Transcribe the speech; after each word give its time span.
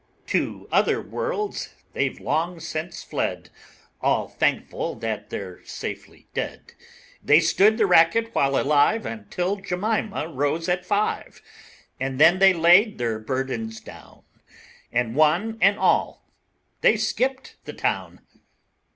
To 0.25 0.67
other 0.71 0.99
worlds 0.99 1.75
they've 1.93 2.19
long 2.19 2.59
since 2.59 3.03
fled, 3.03 3.51
All 4.01 4.27
thankful 4.27 4.95
that 4.95 5.29
they're 5.29 5.63
safely 5.63 6.27
dead. 6.33 6.73
They 7.23 7.39
stood 7.39 7.77
the 7.77 7.85
racket 7.85 8.33
while 8.33 8.57
alive 8.57 9.05
Until 9.05 9.57
Jemima 9.57 10.27
rose 10.29 10.67
at 10.67 10.87
five. 10.87 11.43
And 11.99 12.19
then 12.19 12.39
they 12.39 12.51
laid 12.51 12.97
their 12.97 13.19
burdens 13.19 13.79
down, 13.79 14.23
And 14.91 15.15
one 15.15 15.59
and 15.61 15.77
all 15.77 16.25
they 16.81 16.97
skipped 16.97 17.57
the 17.65 17.73
town. 17.73 18.21